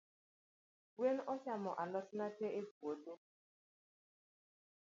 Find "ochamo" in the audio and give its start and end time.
1.33-1.71